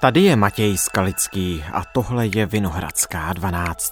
[0.00, 3.90] Tady je Matěj Skalický a tohle je Vinohradská 12.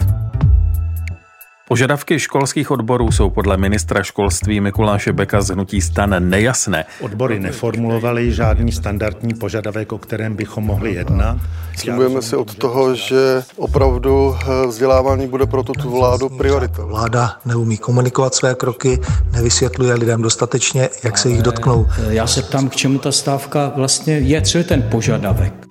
[1.68, 6.84] Požadavky školských odborů jsou podle ministra školství Mikuláše Beka z hnutí stan nejasné.
[7.00, 11.38] Odbory neformulovaly žádný standardní požadavek, o kterém bychom mohli jednat.
[11.76, 16.84] Slibujeme si od toho, že opravdu eh, vzdělávání bude pro tuto vládu priorita.
[16.84, 19.00] Vláda neumí komunikovat své kroky,
[19.32, 21.86] nevysvětluje lidem dostatečně, jak se jich dotknou.
[22.08, 25.65] Já se ptám, k čemu ta stávka vlastně je, co je ten požadavek.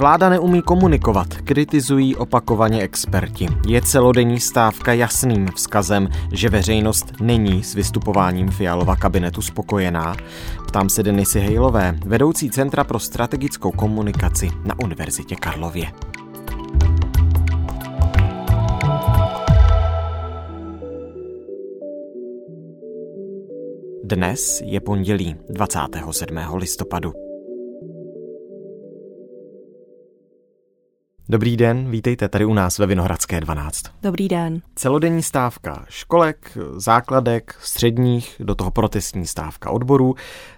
[0.00, 3.46] Vláda neumí komunikovat, kritizují opakovaně experti.
[3.66, 10.14] Je celodenní stávka jasným vzkazem, že veřejnost není s vystupováním Fialova kabinetu spokojená.
[10.68, 15.92] Ptám se Denisy Hejlové, vedoucí Centra pro strategickou komunikaci na Univerzitě Karlově.
[24.04, 26.38] Dnes je pondělí 27.
[26.54, 27.29] listopadu.
[31.30, 33.82] Dobrý den, vítejte tady u nás ve Vinohradské 12.
[34.02, 34.60] Dobrý den.
[34.74, 40.14] Celodenní stávka školek, základek, středních, do toho protestní stávka odborů.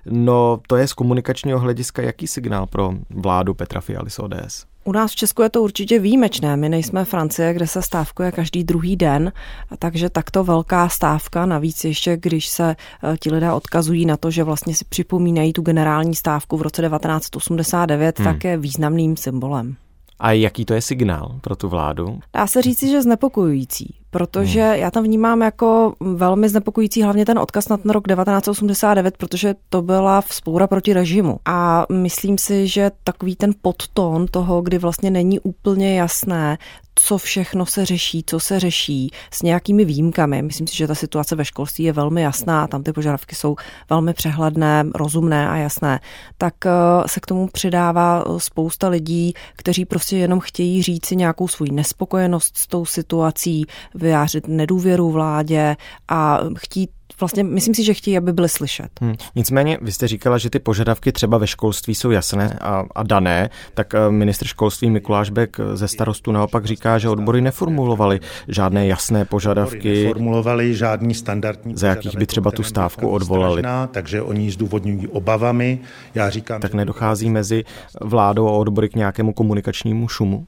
[0.07, 4.65] No to je z komunikačního hlediska jaký signál pro vládu Petra Fialy z ODS?
[4.85, 6.57] U nás v Česku je to určitě výjimečné.
[6.57, 9.33] My nejsme Francie, kde se stávkuje každý druhý den,
[9.79, 14.45] takže takto velká stávka, navíc ještě když se eh, ti lidé odkazují na to, že
[14.45, 18.25] vlastně si připomínají tu generální stávku v roce 1989, hmm.
[18.25, 19.77] tak je významným symbolem.
[20.23, 22.21] A jaký to je signál pro tu vládu?
[22.33, 24.75] Dá se říci, že znepokojující protože hmm.
[24.75, 29.83] já tam vnímám jako velmi znepokojící hlavně ten odkaz na ten rok 1989, protože to
[29.83, 31.39] byla vzpoura proti režimu.
[31.45, 36.59] A myslím si, že takový ten podtón toho, kdy vlastně není úplně jasné,
[36.95, 40.43] co všechno se řeší, co se řeší s nějakými výjimkami.
[40.43, 43.57] Myslím si, že ta situace ve školství je velmi jasná, tam ty požadavky jsou
[43.91, 46.01] velmi přehledné, rozumné a jasné.
[46.39, 46.71] Tak eh,
[47.07, 52.57] se k tomu přidává spousta lidí, kteří prostě jenom chtějí říct si nějakou svou nespokojenost
[52.57, 53.67] s tou situací,
[54.03, 55.77] vyjářit nedůvěru vládě
[56.09, 56.91] a chtít
[57.21, 58.89] vlastně myslím si, že chtějí, aby byly slyšet.
[59.01, 59.15] Hmm.
[59.35, 63.51] Nicméně, vy jste říkala, že ty požadavky třeba ve školství jsou jasné a, a dané,
[63.75, 69.25] tak eh, ministr školství Mikuláš Bek ze starostu naopak říká, že odbory neformulovali žádné jasné
[69.25, 70.05] požadavky.
[70.05, 73.63] Neformulovali žádný standardní Za jakých by třeba tu stávku odvolali.
[73.91, 75.79] Takže oni zdůvodňují obavami.
[76.15, 77.65] Já říkám, tak nedochází mezi
[78.01, 80.47] vládou a odbory k nějakému komunikačnímu šumu?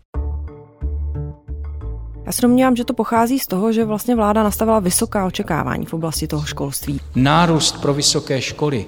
[2.26, 5.94] Já se domnívám, že to pochází z toho, že vlastně vláda nastavila vysoká očekávání v
[5.94, 7.00] oblasti toho školství.
[7.14, 8.86] Nárůst pro vysoké školy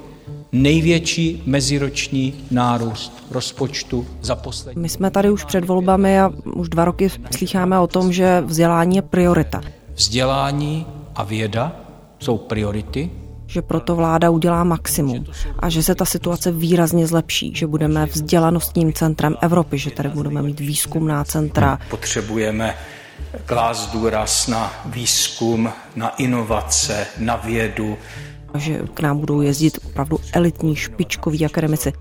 [0.53, 4.83] největší meziroční nárůst rozpočtu za poslední.
[4.83, 8.97] My jsme tady už před volbami a už dva roky slycháme o tom, že vzdělání
[8.97, 9.61] je priorita.
[9.95, 11.77] Vzdělání a věda
[12.19, 13.11] jsou priority,
[13.47, 15.25] že proto vláda udělá maximum
[15.59, 20.43] a že se ta situace výrazně zlepší, že budeme vzdělanostním centrem Evropy, že tady budeme
[20.43, 21.79] mít výzkumná centra.
[21.91, 22.75] Potřebujeme
[23.47, 27.99] klást důraz na výzkum, na inovace, na vědu.
[28.55, 31.93] Že k nám budou jezdit opravdu elitní špičkoví akademici.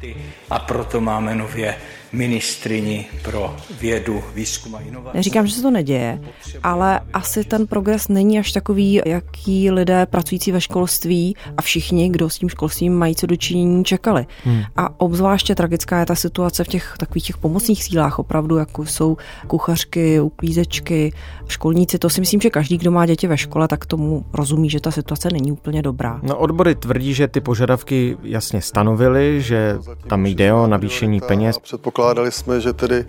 [0.49, 1.75] A proto máme nově
[2.13, 5.17] ministrini pro vědu, výzkum a inovace.
[5.17, 6.21] Neříkám, že se to neděje,
[6.63, 12.29] ale asi ten progres není až takový, jaký lidé pracující ve školství a všichni, kdo
[12.29, 14.25] s tím školstvím mají co dočinění, čekali.
[14.43, 14.61] Hmm.
[14.75, 19.17] A obzvláště tragická je ta situace v těch takových těch pomocných sílách, opravdu, jako jsou
[19.47, 21.13] kuchařky, uklízečky,
[21.47, 21.99] školníci.
[21.99, 24.91] To si myslím, že každý, kdo má děti ve škole, tak tomu rozumí, že ta
[24.91, 26.19] situace není úplně dobrá.
[26.23, 29.77] No, odbory tvrdí, že ty požadavky jasně stanovily, že
[30.07, 31.55] tam jde o navýšení peněz.
[31.95, 33.05] Předpokládali jsme, že tedy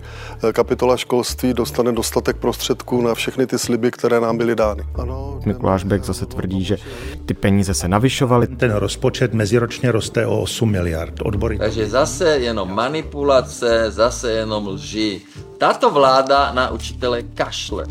[0.49, 4.83] eh, kapitola školství dostane dostatek prostředků na všechny ty sliby, které nám byly dány.
[4.95, 6.77] Ano, Mikuláš Bek zase tvrdí, že
[7.25, 8.47] ty peníze se navyšovaly.
[8.47, 11.13] Ten rozpočet meziročně roste o 8 miliard.
[11.21, 11.57] Odbory.
[11.57, 15.21] Takže zase jenom manipulace, zase jenom lži.
[15.57, 17.85] Tato vláda na učitele kašle.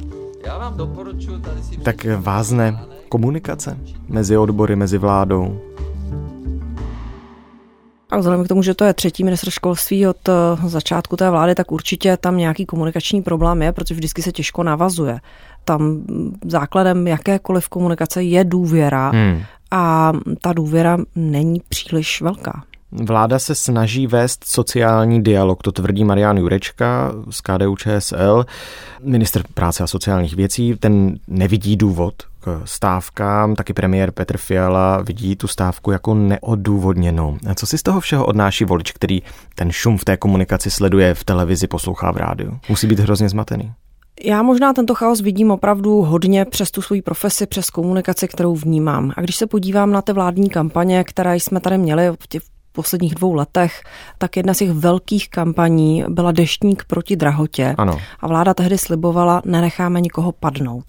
[0.47, 1.77] Já vám doporučuji tady si...
[1.77, 5.61] Tak vázne komunikace mezi odbory, mezi vládou,
[8.11, 10.33] a vzhledem k tomu, že to je třetí ministr školství od eh,
[10.69, 15.21] začátku té vlády, tak určitě tam nějaký komunikační problém je, protože vždycky se těžko navazuje.
[15.65, 16.03] Tam
[16.45, 19.43] základem jakékoliv komunikace je důvěra hmm.
[19.71, 22.65] a ta důvěra není příliš velká.
[23.05, 28.47] Vláda se snaží vést sociální dialog, to tvrdí Marian Jurečka z KDU ČSL,
[29.03, 35.37] minister práce a sociálních věcí, ten nevidí důvod k stávkám, taky premiér Petr Fiala vidí
[35.37, 37.39] tu stávku jako neodůvodněnou.
[37.51, 39.23] A co si z toho všeho odnáší volič, který
[39.55, 42.59] ten šum v té komunikaci sleduje v televizi, poslouchá v rádiu?
[42.69, 43.73] Musí být hrozně zmatený.
[44.25, 49.13] Já možná tento chaos vidím opravdu hodně přes tu svoji profesi, přes komunikaci, kterou vnímám.
[49.17, 52.29] A když se podívám na ty vládní kampaně, které jsme tady měli v
[52.77, 53.83] posledních dvou letech,
[54.19, 57.75] tak jedna z těch velkých kampaní byla deštník proti drahotě.
[57.79, 57.99] Ano.
[58.21, 60.85] A vláda tehdy slibovala, nenecháme nikoho padnout.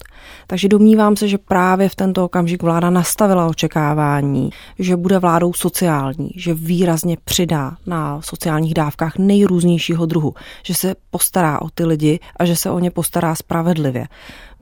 [0.46, 6.30] Takže domnívám se, že právě v tento okamžik vláda nastavila očekávání, že bude vládou sociální,
[6.36, 12.44] že výrazně přidá na sociálních dávkách nejrůznějšího druhu, že se postará o ty lidi a
[12.44, 14.06] že se o ně postará spravedlivě.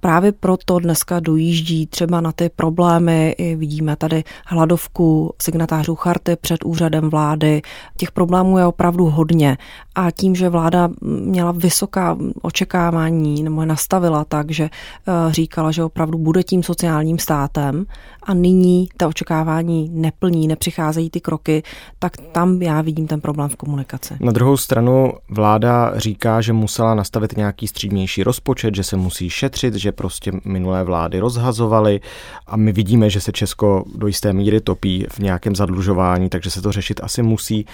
[0.07, 6.65] Právě proto dneska dojíždí třeba na ty problémy, i vidíme tady hladovku signatářů charty před
[6.65, 7.63] úřadem vlády.
[7.97, 9.59] Těch problémů je opravdu hodně
[9.95, 15.85] a tím, že vláda měla vysoká očekávání nebo je nastavila tak, že eh, říkala, že
[15.85, 17.87] opravdu bude tím sociálním státem
[18.23, 21.63] a nyní ta očekávání neplní, nepřicházejí ty kroky,
[21.99, 24.15] tak tam já vidím ten problém v komunikaci.
[24.21, 29.75] Na druhou stranu vláda říká, že musela nastavit nějaký střídnější rozpočet, že se musí šetřit,
[29.75, 32.01] že prostě minulé vlády rozhazovaly
[32.47, 36.63] a my vidíme, že se Česko do jisté míry topí v nějakém zadlužování, takže se
[36.63, 37.67] to řešit asi musí.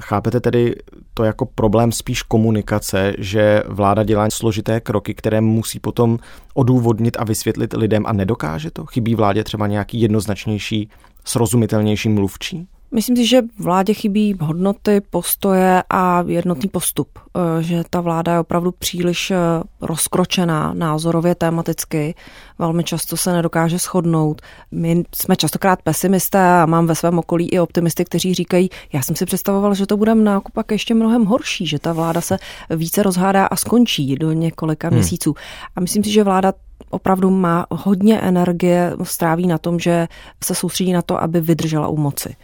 [0.00, 0.74] Chápete tedy
[1.14, 6.18] to jako problém spíš komunikace, že vláda dělá složité kroky, které musí potom
[6.54, 8.86] odůvodnit a vysvětlit lidem a nedokáže to?
[8.86, 10.90] Chybí vládě třeba nějaký jednoznačnější,
[11.24, 12.68] srozumitelnější mluvčí?
[12.94, 17.08] Myslím si, že vládě chybí hodnoty, postoje a jednotný postup.
[17.36, 19.36] Eh, že ta vláda je opravdu příliš eh,
[19.80, 22.14] rozkročená názorově, tematicky.
[22.58, 24.42] Velmi často se nedokáže shodnout.
[24.70, 29.16] My jsme častokrát pesimisté a mám ve svém okolí i optimisty, kteří říkají, já jsem
[29.16, 32.38] si představoval, že to bude naopak ještě mnohem horší, že ta vláda se
[32.70, 34.96] více rozhádá a skončí do několika hmm.
[34.96, 35.34] měsíců.
[35.76, 36.52] A myslím si, že vláda
[36.90, 40.08] opravdu má hodně energie, stráví na tom, že
[40.44, 42.36] se soustředí na to, aby vydržela u moci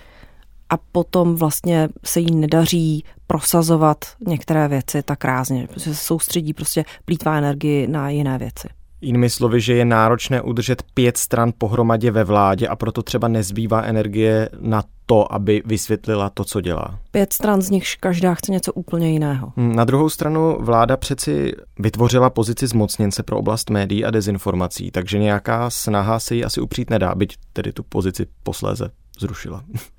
[0.70, 6.84] a potom vlastně se jí nedaří prosazovat některé věci tak rázně, protože se soustředí prostě
[7.04, 8.68] plítvá energii na jiné věci.
[9.00, 13.82] Jinými slovy, že je náročné udržet pět stran pohromadě ve vládě a proto třeba nezbývá
[13.82, 16.98] energie na to, aby vysvětlila to, co dělá.
[17.10, 19.52] Pět stran z nichž každá chce něco úplně jiného.
[19.56, 25.18] Hmm, na druhou stranu vláda přeci vytvořila pozici zmocněnce pro oblast médií a dezinformací, takže
[25.18, 28.90] nějaká snaha se jí asi upřít nedá, byť tedy tu pozici posléze
[29.20, 29.64] zrušila.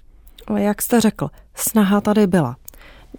[0.47, 2.55] Ale jak jste řekl, snaha tady byla.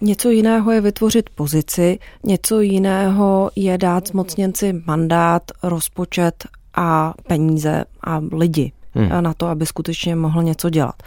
[0.01, 8.21] Něco jiného je vytvořit pozici, něco jiného je dát zmocněnci mandát, rozpočet a peníze a
[8.33, 9.23] lidi hmm.
[9.23, 11.03] na to, aby skutečně mohl něco dělat.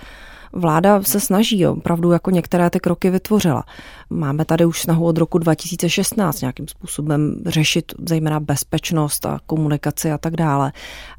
[0.54, 3.64] Vláda se snaží, opravdu jako některé ty kroky vytvořila.
[4.10, 10.18] Máme tady už snahu od roku 2016 nějakým způsobem řešit zejména bezpečnost a komunikaci a
[10.18, 10.72] tak dále.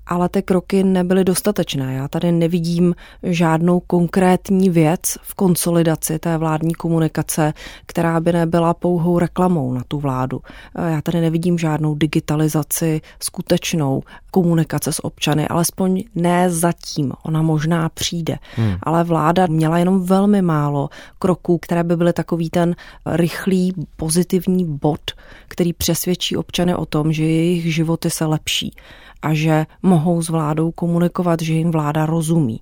[0.06, 1.94] Ale ty kroky nebyly dostatečné.
[1.94, 7.52] Já tady nevidím žádnou konkrétní věc v konsolidaci té vládní komunikace,
[7.86, 10.40] která by nebyla pouhou reklamou na tu vládu.
[10.88, 17.12] Já tady nevidím žádnou digitalizaci skutečnou komunikace s občany, alespoň ne zatím.
[17.22, 18.38] Ona možná přijde.
[18.56, 18.76] Hmm.
[18.82, 20.88] Ale vláda měla jenom velmi málo
[21.18, 22.76] kroků, které by byly takový ten
[23.06, 25.00] rychlý pozitivní bod,
[25.48, 28.74] který přesvědčí občany o tom, že jejich životy se lepší
[29.22, 32.60] a že mohou s vládou komunikovat, že jim vláda rozumí.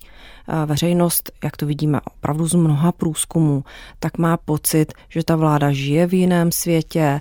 [0.66, 3.64] Veřejnost, jak to vidíme opravdu z mnoha průzkumů,
[4.00, 7.20] tak má pocit, že ta vláda žije v jiném světě,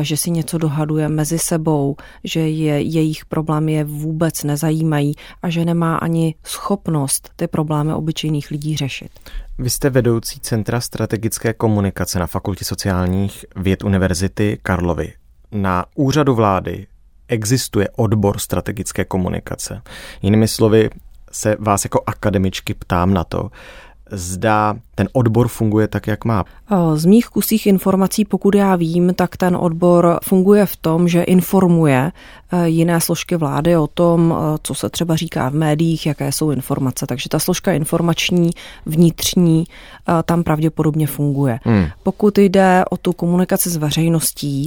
[0.00, 5.64] že si něco dohaduje mezi sebou, že je, jejich problémy je vůbec nezajímají a že
[5.64, 9.10] nemá ani schopnost ty problémy obyčejných lidí řešit.
[9.58, 15.12] Vy jste vedoucí Centra strategické komunikace na Fakultě sociálních věd Univerzity Karlovy.
[15.52, 16.86] Na úřadu vlády
[17.28, 19.82] existuje odbor strategické komunikace.
[20.22, 20.90] Jinými slovy
[21.32, 23.50] se vás jako akademičky ptám na to,
[24.10, 26.44] zda ten odbor funguje tak, jak má.
[26.94, 32.12] Z mých kusích informací, pokud já vím, tak ten odbor funguje v tom, že informuje
[32.52, 36.50] e, jiné složky vlády o tom, e, co se třeba říká v médiích, jaké jsou
[36.50, 37.06] informace.
[37.06, 38.50] Takže ta složka informační,
[38.86, 41.58] vnitřní, e, tam pravděpodobně funguje.
[41.62, 41.86] Hmm.
[42.02, 44.66] Pokud jde o tu komunikaci s veřejností,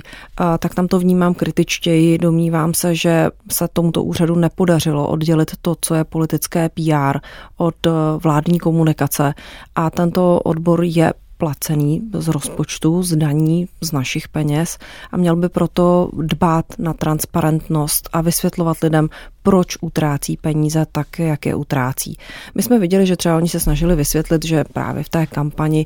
[0.60, 2.18] tak tam to vnímám kritičtěji.
[2.18, 7.20] Domnívám se, že se tomuto úřadu nepodařilo oddělit to, co je politické PR
[7.58, 7.76] od
[8.24, 9.34] vládní komunikace
[9.76, 14.78] a tento odbor je placený z rozpočtu, z daní, z našich peněz
[15.12, 19.10] a měl by proto dbát na transparentnost a vysvětlovat lidem,
[19.48, 22.18] proč utrácí peníze tak, jak je utrácí.
[22.56, 25.86] My jsme viděli, že třeba oni se snažili vysvětlit, že právě v té kampani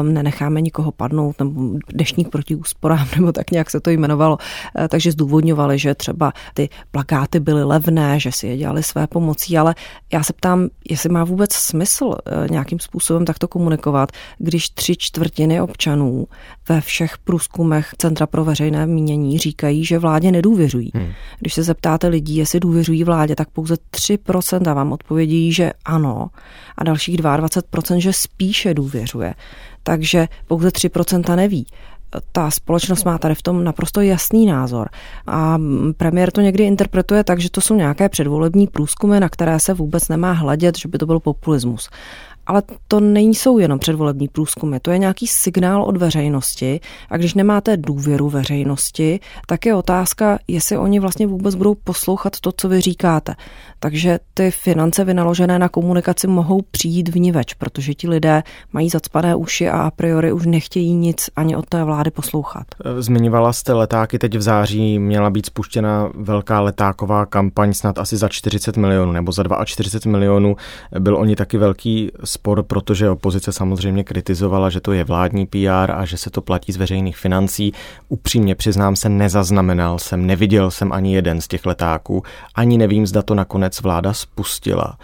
[0.00, 4.88] um, nenecháme nikoho padnout, nebo deštník proti úsporám, nebo tak nějak se to jmenovalo, uh,
[4.88, 9.74] takže zdůvodňovali, že třeba ty plakáty byly levné, že si je dělali své pomocí, ale
[10.12, 12.14] já se ptám, jestli má vůbec smysl uh,
[12.50, 16.26] nějakým způsobem takto komunikovat, když tři čtvrtiny občanů
[16.68, 20.90] ve všech průzkumech Centra pro veřejné mínění říkají, že vládě nedůvěřují.
[20.94, 21.12] Hmm.
[21.38, 26.28] Když se zeptáte lidí, jestli důvěřují důvěřují vládě, tak pouze 3% vám odpovědí, že ano
[26.76, 29.34] a dalších 22%, že spíše důvěřuje.
[29.82, 31.66] Takže pouze 3% neví
[32.32, 34.88] ta společnost má tady v tom naprosto jasný názor.
[35.26, 35.58] A
[35.96, 40.08] premiér to někdy interpretuje tak, že to jsou nějaké předvolební průzkumy, na které se vůbec
[40.08, 41.90] nemá hledět, že by to byl populismus.
[42.48, 47.76] Ale to nejsou jenom předvolební průzkumy, to je nějaký signál od veřejnosti a když nemáte
[47.76, 53.34] důvěru veřejnosti, tak je otázka, jestli oni vlastně vůbec budou poslouchat to, co vy říkáte.
[53.80, 59.68] Takže ty finance vynaložené na komunikaci mohou přijít vniveč, protože ti lidé mají zacpané uši
[59.68, 62.66] a a priori už nechtějí nic ani od té vlády poslouchat.
[62.98, 68.28] Zmiňovala jste letáky, teď v září měla být spuštěna velká letáková kampaň snad asi za
[68.28, 70.56] 40 milionů nebo za 42 milionů.
[70.98, 76.04] Byl oni taky velký spor, protože opozice samozřejmě kritizovala, že to je vládní PR a
[76.04, 77.72] že se to platí z veřejných financí.
[78.08, 82.22] Upřímně přiznám se, nezaznamenal jsem, neviděl jsem ani jeden z těch letáků,
[82.54, 84.98] ani nevím, zda to nakonec vláda spustila.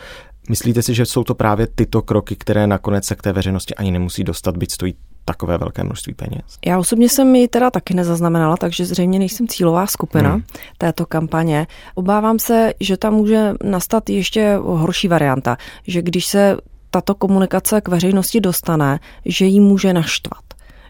[0.48, 3.90] Myslíte si, že jsou to právě tyto kroky, které nakonec se k té veřejnosti ani
[3.90, 6.58] nemusí dostat, byť stojí takové velké množství peněz?
[6.66, 10.42] Já osobně jsem ji teda taky nezaznamenala, takže zřejmě nejsem cílová skupina hmm.
[10.78, 11.66] této kampaně.
[11.94, 16.56] Obávám se, že tam může nastat ještě horší varianta, že když se
[16.94, 20.44] tato komunikace k veřejnosti dostane, že ji může naštvat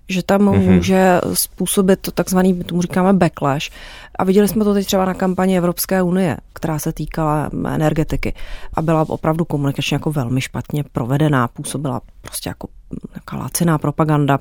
[0.09, 0.75] že tam mm-hmm.
[0.75, 3.71] může způsobit to takzvaný, tomu říkáme backlash.
[4.19, 8.35] A viděli jsme to teď třeba na kampani Evropské unie, která se týkala energetiky
[8.75, 12.69] a byla opravdu komunikačně jako velmi špatně provedená, působila prostě jako
[13.15, 14.39] nějaká laciná propaganda,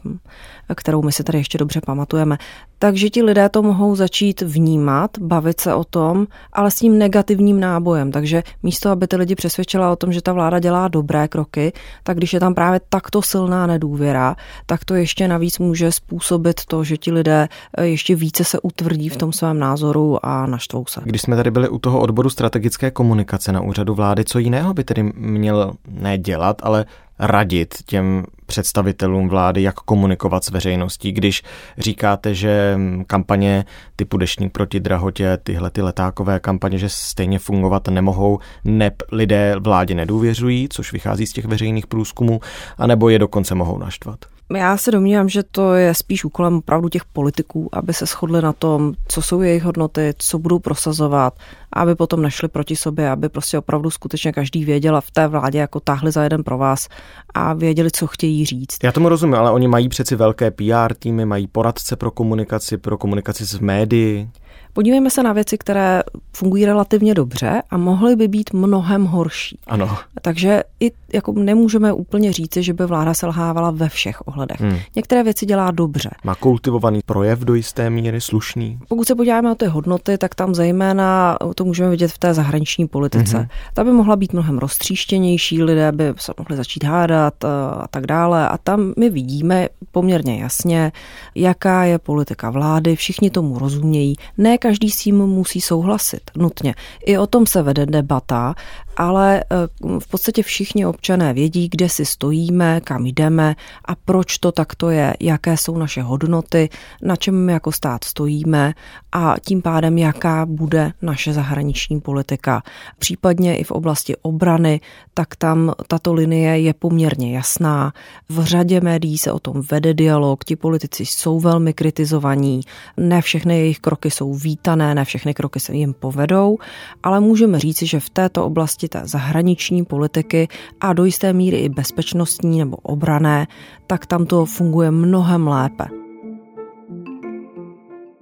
[0.75, 2.37] kterou my si tady ještě dobře pamatujeme.
[2.79, 7.59] Takže ti lidé to mohou začít vnímat, bavit se o tom, ale s tím negativním
[7.59, 8.11] nábojem.
[8.11, 12.17] Takže místo, aby ty lidi přesvědčila o tom, že ta vláda dělá dobré kroky, tak
[12.17, 16.97] když je tam právě takto silná nedůvěra, tak to ještě navíc může způsobit to, že
[16.97, 21.01] ti lidé eh, ještě více se utvrdí v tom svém názoru a naštvou se.
[21.03, 24.83] Když jsme tady byli u toho odboru strategické komunikace na úřadu vlády, co jiného by
[24.83, 26.85] tedy měl nedělat, ale
[27.23, 31.43] radit těm představitelům vlády, jak komunikovat s veřejností, když
[31.77, 32.77] říkáte, že
[33.07, 33.65] kampaně
[33.95, 39.95] typu Deštník proti drahotě, tyhle ty letákové kampaně, že stejně fungovat nemohou, neb lidé vládě
[39.95, 42.39] nedůvěřují, což vychází z těch veřejných průzkumů,
[42.77, 44.32] anebo je dokonce mohou naštvat.
[44.51, 48.53] Já se domnívám, že to je spíš úkolem opravdu těch politiků, aby se shodli na
[48.53, 51.33] tom, co jsou jejich hodnoty, co budou prosazovat,
[51.73, 55.59] aby potom nešli proti sobě, aby prostě opravdu skutečně každý věděl a v té vládě
[55.59, 56.87] jako táhli za jeden pro vás
[57.33, 58.77] a věděli, co chtějí říct.
[58.83, 62.97] Já tomu rozumím, ale oni mají přeci velké PR týmy, mají poradce pro komunikaci, pro
[62.97, 64.29] komunikaci s médií.
[64.73, 66.03] Podívejme se na věci, které
[66.35, 69.59] fungují relativně dobře a mohly by být mnohem horší.
[69.67, 69.97] Ano.
[70.21, 74.61] Takže i jako nemůžeme úplně říci, že by vláda selhávala ve všech ohledech.
[74.61, 74.77] Hmm.
[74.95, 76.09] Některé věci dělá dobře.
[76.23, 78.79] Má kultivovaný projev do jisté míry, slušný.
[78.87, 82.87] Pokud se podíváme na ty hodnoty, tak tam zejména to můžeme vidět v té zahraniční
[82.87, 83.37] politice.
[83.37, 83.47] Hmm.
[83.73, 88.07] Ta by mohla být mnohem roztříštěnější, lidé by se mohli začít hádat eh, a tak
[88.07, 88.49] dále.
[88.49, 90.91] A tam my vidíme poměrně jasně,
[91.35, 94.15] jaká je politika vlády, všichni tomu rozumějí.
[94.37, 96.75] Ne každý s tím musí souhlasit nutně.
[97.05, 98.55] I o tom se vede debata,
[98.97, 99.67] ale eh,
[99.99, 103.55] v podstatě všichni občané vědí, kde si stojíme, kam jdeme
[103.85, 106.69] a proč to takto je, jaké jsou naše hodnoty,
[107.01, 108.73] na čem jako stát stojíme
[109.11, 112.63] a tím pádem, jaká bude naše zahraniční politika.
[112.99, 114.81] Případně i v oblasti obrany,
[115.13, 117.93] tak tam tato linie je poměrně jasná.
[118.29, 122.61] V řadě médií se o tom vede dialog, ti politici jsou velmi kritizovaní,
[122.97, 126.57] ne všechny jejich kroky jsou vítané, ne všechny kroky se jim povedou,
[127.03, 130.47] ale můžeme říci, že v této oblasti té zahraniční politiky
[130.81, 133.47] a do jisté míry i bezpečnostní nebo obrané,
[133.87, 135.85] tak tam to funguje mnohem lépe.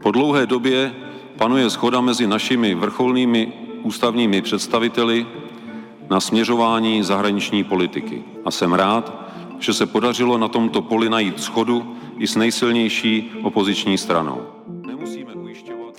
[0.03, 0.91] Po dlouhé době
[1.37, 5.25] panuje schoda mezi našimi vrcholnými ústavními představiteli
[6.09, 8.23] na směřování zahraniční politiky.
[8.45, 9.11] A jsem rád,
[9.59, 14.60] že se podařilo na tomto poli najít schodu i s nejsilnější opoziční stranou.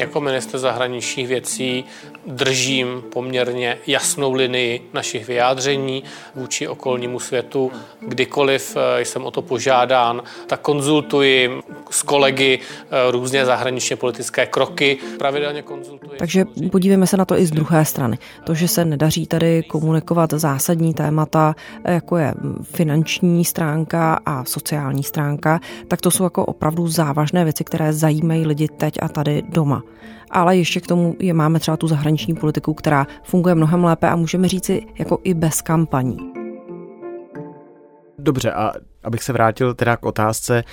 [0.03, 1.85] Jako minister zahraničních věcí
[2.27, 6.03] držím poměrně jasnou linii našich vyjádření
[6.35, 7.73] vůči okolnímu světu.
[8.01, 11.51] Kdykoliv eh, jsem o to požádán, tak konzultuji
[11.91, 14.99] s kolegy eh, různě zahraničně politické kroky.
[15.19, 16.19] Pravidelně konzultuji.
[16.19, 18.19] Takže podívejme se na to i z druhé strany.
[18.45, 25.61] To, že se nedaří tady komunikovat zásadní témata, jako je finanční stránka a sociální stránka,
[25.89, 29.83] tak to jsou jako opravdu závažné věci, které zajímají lidi teď a tady doma
[30.33, 34.17] ale ještě k tomu je, máme třeba tu zahraniční politiku, která funguje mnohem lépe a
[34.17, 36.19] můžeme říci jako i bez kampaní.
[38.19, 38.73] Dobře, a
[39.05, 40.65] abych se vrátil teda k otázce,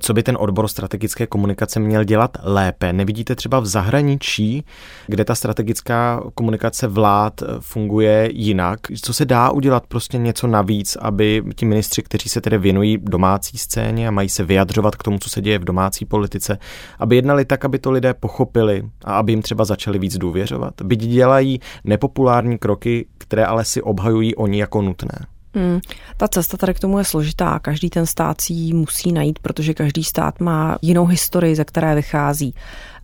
[0.00, 2.92] co by ten odbor strategické komunikace měl dělat lépe.
[2.92, 4.64] Nevidíte třeba v zahraničí,
[5.06, 8.80] kde ta strategická komunikace vlád funguje jinak?
[9.02, 13.58] Co se dá udělat prostě něco navíc, aby ti ministři, kteří se tedy věnují domácí
[13.58, 16.58] scéně a mají se vyjadřovat k tomu, co se děje v domácí politice,
[16.98, 20.74] aby jednali tak, aby to lidé pochopili a aby jim třeba začali víc důvěřovat?
[20.82, 25.37] Byť dělají nepopulární kroky, které ale si obhajují oni jako nutné.
[25.58, 25.80] Hmm,
[26.16, 27.58] ta cesta tady k tomu je složitá.
[27.58, 31.94] Každý ten stát si ji musí najít, protože každý stát má jinou historii, ze které
[31.94, 32.54] vychází.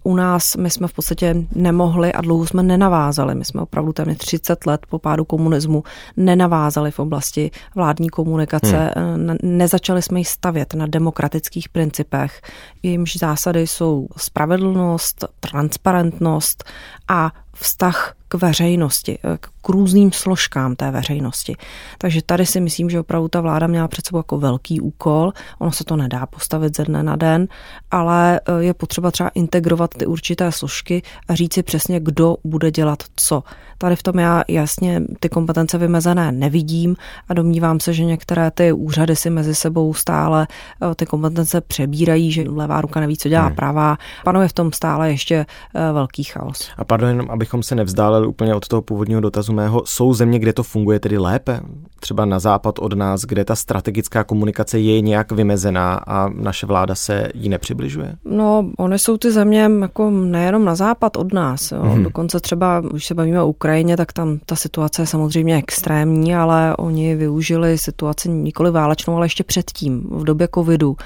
[0.03, 3.35] U nás my jsme v podstatě nemohli a dlouho jsme nenavázali.
[3.35, 5.83] My jsme opravdu téměř 30 let po pádu komunismu
[6.17, 8.91] nenavázali v oblasti vládní komunikace.
[8.97, 9.37] Hmm.
[9.43, 12.41] Nezačali jsme ji stavět na demokratických principech.
[12.83, 16.65] Jejímž zásady jsou spravedlnost, transparentnost
[17.09, 19.19] a vztah k veřejnosti,
[19.63, 21.57] k různým složkám té veřejnosti.
[21.99, 25.33] Takže tady si myslím, že opravdu ta vláda měla před sebou jako velký úkol.
[25.59, 27.49] Ono se to nedá postavit ze dne na den,
[27.91, 32.71] ale eh, je potřeba třeba integrovat ty určité složky a říct si přesně, kdo bude
[32.71, 33.43] dělat co.
[33.79, 36.97] Tady v tom já jasně ty kompetence vymezené nevidím
[37.29, 40.47] a domnívám se, že některé ty úřady si mezi sebou stále
[40.83, 43.57] eh, ty kompetence přebírají, že levá ruka neví, co dělá hmm.
[43.57, 43.97] pravá.
[44.25, 46.71] Panuje v tom stále ještě eh, velký chaos.
[46.77, 50.53] A pardon, jenom abychom se nevzdáleli úplně od toho původního dotazu mého, jsou země, kde
[50.53, 51.61] to funguje tedy lépe?
[52.01, 56.95] Třeba na západ od nás, kde ta strategická komunikace je nějak vymezená a naše vláda
[56.95, 58.17] se jí nepřibližuje?
[58.25, 61.73] No, ony jsou ty země jako nejenom na západ od nás.
[61.73, 61.83] Jo.
[61.83, 62.03] Hmm.
[62.03, 66.77] Dokonce třeba, když se bavíme o Ukrajině, tak tam ta situace je samozřejmě extrémní, ale
[66.77, 70.97] oni využili situaci nikoli válečnou, ale ještě předtím, v době covidu,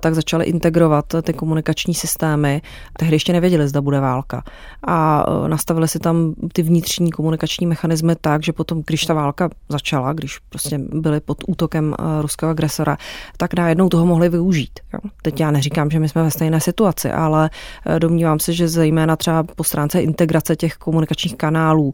[0.00, 2.62] tak začali integrovat ty komunikační systémy.
[2.98, 4.42] Tehdy ještě nevěděli, zda bude válka.
[4.86, 5.48] A e,
[5.80, 10.38] nastavili si tam ty vnitřní komunikační mechanismy tak, že potom, když ta válka začala, když
[10.38, 12.96] prostě byli pod útokem e, ruského agresora,
[13.36, 14.80] tak najednou toho mohli využít.
[15.22, 17.50] Teď já neříkám, že my jsme ve stejné situaci, ale
[17.86, 21.92] e, domnívám se, že zejména třeba po stránce integrace těch komunikačních kanálů,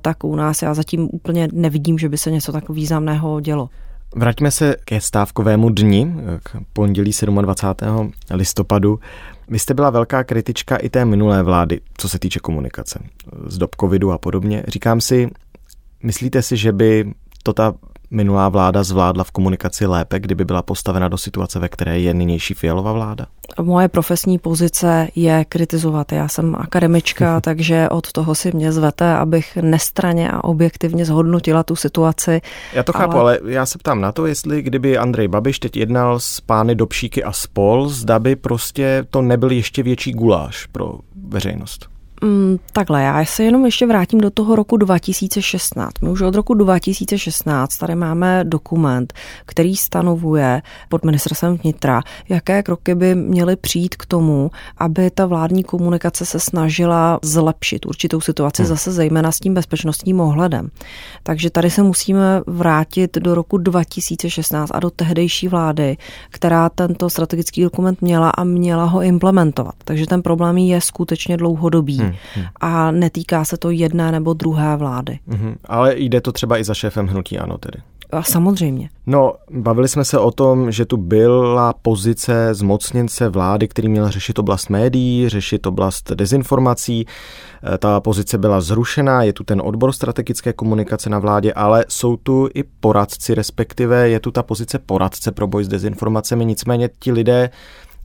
[0.00, 3.68] tak u nás já zatím úplně nevidím, že by se něco tak významného dělo.
[4.16, 7.10] Vraťme se ke stávkovému dni, k pondělí
[7.42, 8.12] 27.
[8.30, 9.00] listopadu.
[9.48, 12.98] Vy jste byla velká kritička i té minulé vlády, co se týče komunikace,
[13.46, 14.62] z dob covidu a podobně.
[14.68, 15.30] Říkám si,
[16.02, 17.74] myslíte si, že by to ta
[18.10, 22.54] minulá vláda zvládla v komunikaci lépe, kdyby byla postavena do situace, ve které je nynější
[22.54, 23.26] fialová vláda?
[23.62, 26.12] Moje profesní pozice je kritizovat.
[26.12, 31.76] Já jsem akademička, takže od toho si mě zvete, abych nestraně a objektivně zhodnotila tu
[31.76, 32.40] situaci.
[32.72, 33.38] Já to chápu, ale...
[33.40, 37.24] ale já se ptám na to, jestli kdyby Andrej Babiš teď jednal s pány Dobšíky
[37.24, 41.95] a spol, zda by prostě to nebyl ještě větší guláš pro veřejnost.
[42.22, 45.92] Mm, takhle, já se jenom ještě vrátím do toho roku 2016.
[46.02, 49.14] My už od roku 2016 tady máme dokument,
[49.46, 55.64] který stanovuje pod ministerstvem vnitra, jaké kroky by měly přijít k tomu, aby ta vládní
[55.64, 58.68] komunikace se snažila zlepšit určitou situaci, hmm.
[58.68, 60.70] zase zejména s tím bezpečnostním ohledem.
[61.22, 65.96] Takže tady se musíme vrátit do roku 2016 a do tehdejší vlády,
[66.30, 69.74] která tento strategický dokument měla a měla ho implementovat.
[69.84, 71.98] Takže ten problém je skutečně dlouhodobý.
[71.98, 72.44] Hmm hmm.
[72.60, 75.18] a netýká se to jedné nebo druhé vlády.
[75.28, 75.56] Hmm.
[75.64, 77.82] Ale jde to třeba i za šéfem hnutí ano tedy.
[78.10, 78.88] A samozřejmě.
[79.06, 84.38] No, bavili jsme se o tom, že tu byla pozice zmocněnce vlády, který měl řešit
[84.38, 87.06] oblast médií, řešit oblast dezinformací.
[87.74, 92.16] E, ta pozice byla zrušená, je tu ten odbor strategické komunikace na vládě, ale jsou
[92.16, 96.44] tu i poradci, respektive je tu ta pozice poradce pro boj s dezinformacemi.
[96.44, 97.50] Nicméně ti lidé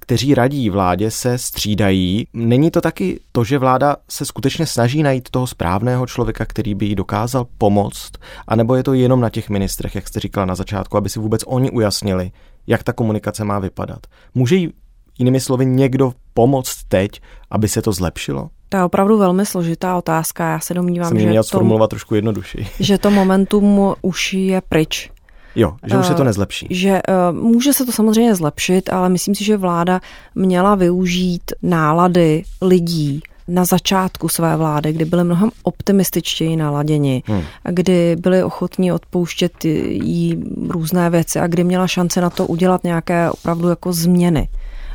[0.02, 2.28] kteří radí vládě, se střídají.
[2.34, 6.86] Není to taky to, že vláda se skutečně snaží najít toho správného člověka, který by
[6.86, 8.12] jí dokázal pomoct,
[8.48, 11.42] anebo je to jenom na těch ministrech, jak jste říkala na začátku, aby si vůbec
[11.48, 12.32] oni ujasnili,
[12.68, 14.00] jak ta komunikace má vypadat.
[14.36, 14.74] Může jí
[15.20, 18.50] jinými slovy někdo pomoct teď, aby se to zlepšilo?
[18.70, 20.52] To je opravdu velmi složitá otázka.
[20.52, 22.68] Já se domnívám, Jsem že, měl to, trošku jednodušší.
[22.80, 25.12] že to momentum už je pryč.
[25.56, 26.68] Jo, že už se to eh, nezlepší.
[26.70, 30.02] Že uh, může se to samozřejmě zlepšit, ale myslím si, že vláda
[30.36, 37.42] měla využít nálady lidí na začátku své vlády, kdy byli mnohem optimističtěji naladěni, hmm.
[37.70, 43.32] kdy byli ochotní odpouštět jí různé věci a kdy měla šance na to udělat nějaké
[43.32, 44.48] opravdu jako změny.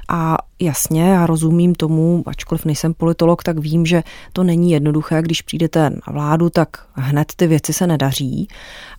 [0.08, 5.42] A jasně, já rozumím tomu, ačkoliv nejsem politolog, tak vím, že to není jednoduché, když
[5.42, 8.48] přijdete na vládu, tak hned ty věci se nedaří,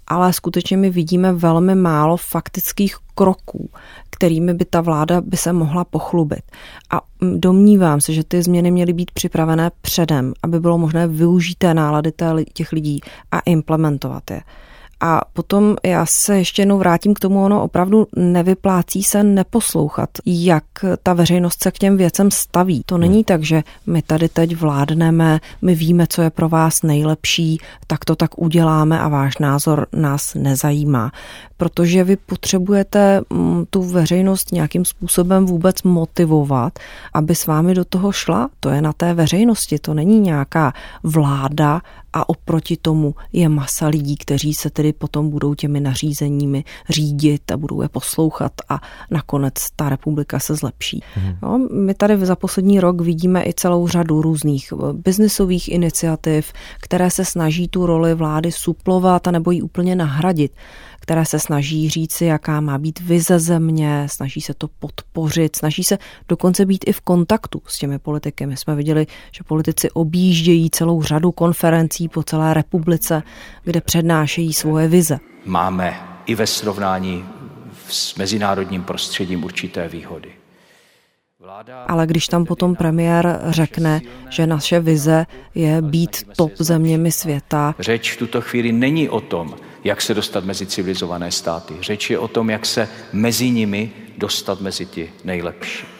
[0.07, 3.69] ale skutečně my vidíme velmi málo faktických kroků,
[4.09, 6.43] kterými by ta vláda by se mohla pochlubit.
[6.89, 11.73] A domnívám se, že ty změny měly být připravené předem, aby bylo možné využít té
[11.73, 12.11] nálady
[12.53, 12.99] těch lidí
[13.31, 14.41] a implementovat je.
[14.99, 20.63] A potom já se ještě jednou vrátím k tomu, ono opravdu nevyplácí se neposlouchat, jak
[21.03, 22.81] ta veřejnost se k těm věcem staví.
[22.85, 27.59] To není tak, že my tady teď vládneme, my víme, co je pro vás nejlepší,
[27.87, 31.11] tak to tak uděláme a váš názor nás nezajímá.
[31.57, 36.79] Protože vy potřebujete mm, tu veřejnost nějakým způsobem vůbec motivovat,
[37.13, 38.49] aby s vámi do toho šla.
[38.59, 41.81] To je na té veřejnosti, to není nějaká vláda
[42.13, 47.57] a oproti tomu je masa lidí, kteří se tedy potom budou těmi nařízeními řídit a
[47.57, 51.03] budou je poslouchat a nakonec ta republika se zlepší.
[51.17, 51.37] Mhm.
[51.41, 57.11] No, my tady za poslední rok vidíme i celou řadu různých eh, biznisových iniciativ, které
[57.11, 60.51] se snaží tu roli vlády suplovat a nebo ji úplně nahradit
[61.07, 65.97] které se snaží říci, jaká má být vize země, snaží se to podpořit, snaží se
[66.29, 68.45] dokonce být i v kontaktu s těmi politiky.
[68.45, 73.23] My jsme viděli, že politici objíždějí celou řadu konferencí po celé republice,
[73.63, 75.19] kde přednášejí svoje vize.
[75.45, 77.25] Máme i ve srovnání
[77.89, 80.29] s mezinárodním prostředím určité výhody.
[81.87, 87.75] Ale když tam potom premiér řekne, že naše vize je být top zeměmi světa.
[87.79, 89.55] Řeč v tuto chvíli není o tom,
[89.87, 91.73] jak se dostat mezi civilizované státy.
[91.81, 95.96] Řeč je o tom, jak se mezi nimi dostat mezi ty nejlepší.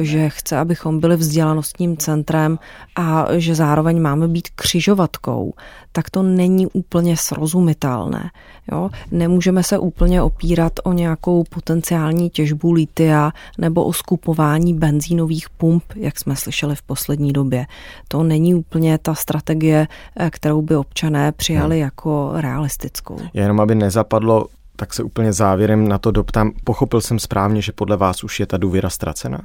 [0.00, 2.58] Že chce, abychom byli vzdělanostním centrem
[2.96, 5.54] a že zároveň máme být křižovatkou,
[5.92, 8.30] tak to není úplně srozumitelné.
[8.72, 8.90] Jo?
[9.10, 16.18] Nemůžeme se úplně opírat o nějakou potenciální těžbu litia nebo o skupování benzínových pump, jak
[16.18, 17.66] jsme slyšeli v poslední době.
[18.08, 21.84] To není úplně ta strategie, eh, kterou by občané přijali no.
[21.84, 23.18] jako realistickou.
[23.34, 26.52] Jenom aby nezapadlo tak se úplně závěrem na to doptám.
[26.64, 29.40] Pochopil jsem správně, že podle vás už je ta důvěra ztracena?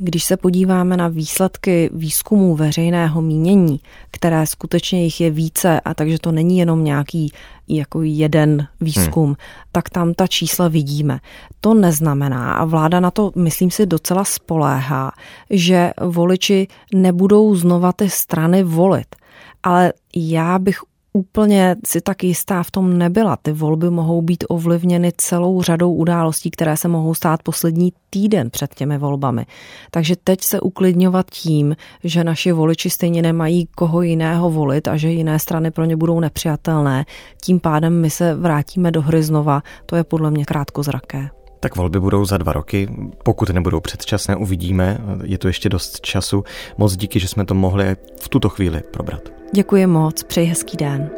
[0.00, 3.80] Když se podíváme na výsledky výzkumů veřejného mínění,
[4.10, 7.32] které skutečně jich je více, a takže to není jenom nějaký
[7.68, 9.36] jako jeden výzkum, hmm.
[9.72, 11.20] tak tam ta čísla vidíme.
[11.60, 15.12] To neznamená, a vláda na to, myslím si, docela spoléhá,
[15.50, 19.16] že voliči nebudou znova ty strany volit.
[19.62, 20.78] Ale já bych
[21.12, 23.36] úplně si tak jistá v tom nebyla.
[23.36, 28.74] Ty volby mohou být ovlivněny celou řadou událostí, které se mohou stát poslední týden před
[28.74, 29.46] těmi volbami.
[29.90, 35.08] Takže teď se uklidňovat tím, že naši voliči stejně nemají koho jiného volit a že
[35.08, 37.04] jiné strany pro ně budou nepřijatelné,
[37.42, 41.28] tím pádem my se vrátíme do hry znova, to je podle mě krátkozraké.
[41.60, 42.88] Tak volby budou za dva roky,
[43.22, 46.44] pokud nebudou předčasné, uvidíme, je to ještě dost času.
[46.78, 49.28] Moc díky, že jsme to mohli v tuto chvíli probrat.
[49.52, 51.10] Děkuji moc, přeji hezký den.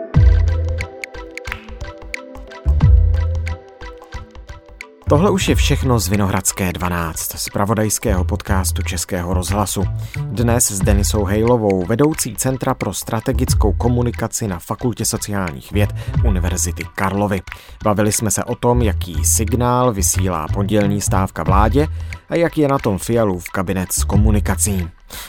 [5.11, 9.85] Tohle už je všechno z Vinohradské 12, z pravodajského podcastu Českého rozhlasu.
[10.17, 15.91] Dnes s Denisou Hejlovou, vedoucí Centra pro strategickou komunikaci na Fakultě sociálních věd
[16.25, 17.43] Univerzity Karlovy.
[17.85, 21.89] Bavili jsme se o tom, jaký signál vysílá pondělní stávka vládě
[22.31, 24.89] a jak je na tom Fialův kabinet s komunikací.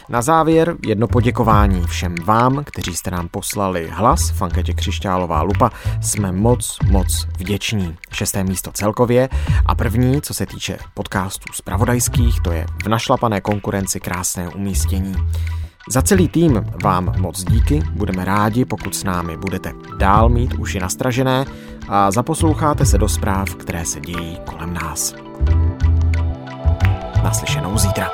[0.09, 5.71] Na závěr jedno poděkování všem vám, kteří jste nám poslali hlas v anketě Křišťálová lupa.
[6.01, 7.97] Jsme moc, moc vděční.
[8.11, 9.29] Šesté místo celkově
[9.65, 15.15] a první, co se týče podcastů zpravodajských, to je v našlapané konkurenci krásné umístění.
[15.89, 20.79] Za celý tým vám moc díky, budeme rádi, pokud s námi budete dál mít uši
[20.79, 21.45] nastražené
[21.89, 25.13] a zaposloucháte se do zpráv, které se dějí kolem nás.
[27.23, 28.11] Naslyšenou zítra.